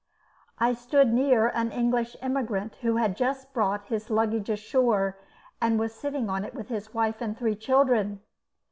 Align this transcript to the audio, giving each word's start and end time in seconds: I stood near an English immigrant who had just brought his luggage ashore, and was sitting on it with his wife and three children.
I 0.57 0.73
stood 0.73 1.13
near 1.13 1.49
an 1.49 1.71
English 1.71 2.15
immigrant 2.23 2.77
who 2.77 2.95
had 2.95 3.15
just 3.15 3.53
brought 3.53 3.85
his 3.85 4.09
luggage 4.09 4.49
ashore, 4.49 5.19
and 5.61 5.77
was 5.77 5.93
sitting 5.93 6.27
on 6.27 6.43
it 6.43 6.55
with 6.55 6.69
his 6.69 6.91
wife 6.91 7.21
and 7.21 7.37
three 7.37 7.55
children. 7.55 8.19